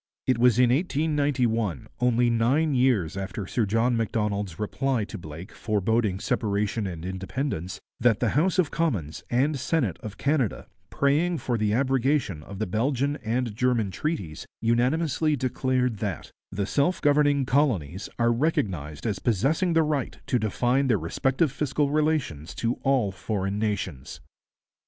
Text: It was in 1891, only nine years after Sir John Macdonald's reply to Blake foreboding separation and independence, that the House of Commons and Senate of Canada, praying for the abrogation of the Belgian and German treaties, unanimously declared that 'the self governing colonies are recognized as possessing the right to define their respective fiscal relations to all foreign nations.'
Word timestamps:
It 0.25 0.39
was 0.39 0.57
in 0.57 0.71
1891, 0.71 1.85
only 1.99 2.31
nine 2.31 2.73
years 2.73 3.15
after 3.15 3.45
Sir 3.45 3.67
John 3.67 3.95
Macdonald's 3.95 4.57
reply 4.57 5.03
to 5.03 5.17
Blake 5.19 5.51
foreboding 5.51 6.19
separation 6.19 6.87
and 6.87 7.05
independence, 7.05 7.79
that 7.99 8.19
the 8.19 8.29
House 8.29 8.57
of 8.57 8.71
Commons 8.71 9.23
and 9.29 9.59
Senate 9.59 9.99
of 10.01 10.17
Canada, 10.17 10.65
praying 10.89 11.37
for 11.37 11.55
the 11.55 11.73
abrogation 11.75 12.41
of 12.41 12.57
the 12.57 12.65
Belgian 12.65 13.17
and 13.17 13.55
German 13.55 13.91
treaties, 13.91 14.47
unanimously 14.59 15.35
declared 15.35 15.97
that 15.99 16.31
'the 16.51 16.65
self 16.65 16.99
governing 16.99 17.45
colonies 17.45 18.09
are 18.17 18.33
recognized 18.33 19.05
as 19.05 19.19
possessing 19.19 19.73
the 19.73 19.83
right 19.83 20.17
to 20.25 20.39
define 20.39 20.87
their 20.87 20.97
respective 20.97 21.51
fiscal 21.51 21.91
relations 21.91 22.55
to 22.55 22.79
all 22.81 23.11
foreign 23.11 23.59
nations.' 23.59 24.19